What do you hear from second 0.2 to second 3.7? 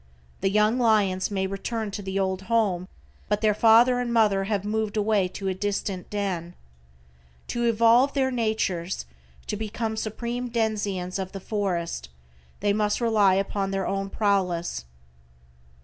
The young lions may return to the old home, but their